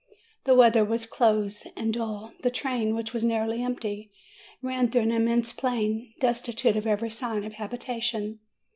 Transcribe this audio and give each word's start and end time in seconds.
The 0.45 0.55
weather 0.55 0.83
was 0.83 1.05
close 1.05 1.63
and 1.75 1.93
dull; 1.93 2.33
the 2.41 2.49
train, 2.49 2.95
which 2.95 3.13
was 3.13 3.23
nearly 3.23 3.61
empty, 3.61 4.11
ran 4.63 4.89
through 4.89 5.01
an 5.01 5.11
immense 5.11 5.53
plain, 5.53 6.11
destitute 6.19 6.75
of 6.75 6.87
every 6.87 7.11
sign 7.11 7.43
of 7.43 7.53
habitation. 7.53 8.39